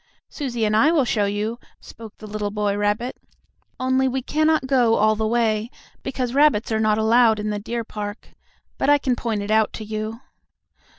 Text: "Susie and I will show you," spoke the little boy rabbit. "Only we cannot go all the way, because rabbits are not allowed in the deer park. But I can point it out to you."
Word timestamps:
"Susie 0.29 0.65
and 0.65 0.75
I 0.75 0.91
will 0.91 1.05
show 1.05 1.25
you," 1.25 1.59
spoke 1.79 2.17
the 2.17 2.25
little 2.25 2.49
boy 2.49 2.75
rabbit. 2.75 3.17
"Only 3.79 4.07
we 4.07 4.23
cannot 4.23 4.65
go 4.65 4.95
all 4.95 5.15
the 5.15 5.27
way, 5.27 5.69
because 6.01 6.33
rabbits 6.33 6.71
are 6.71 6.79
not 6.79 6.97
allowed 6.97 7.37
in 7.39 7.51
the 7.51 7.59
deer 7.59 7.83
park. 7.83 8.29
But 8.79 8.89
I 8.89 8.97
can 8.97 9.15
point 9.15 9.43
it 9.43 9.51
out 9.51 9.73
to 9.73 9.83
you." 9.85 10.21